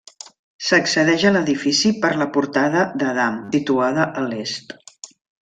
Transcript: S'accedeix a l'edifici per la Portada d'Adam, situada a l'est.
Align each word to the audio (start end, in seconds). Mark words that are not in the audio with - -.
S'accedeix 0.69 1.25
a 1.29 1.33
l'edifici 1.35 1.91
per 2.05 2.11
la 2.21 2.27
Portada 2.39 2.87
d'Adam, 3.03 3.37
situada 3.59 4.09
a 4.23 4.25
l'est. 4.33 4.77